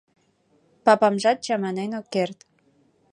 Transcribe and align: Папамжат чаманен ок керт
Папамжат 0.85 1.37
чаманен 1.45 1.91
ок 1.99 2.05
керт 2.13 2.37